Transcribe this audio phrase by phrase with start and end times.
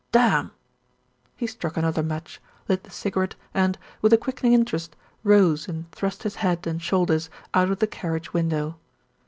[0.11, 0.49] "Damn!"
[1.37, 6.23] He struck another match, lit the cigarette and, with a quickening interest, rose and thrust
[6.23, 8.79] his head and shoulders out of the carriage window.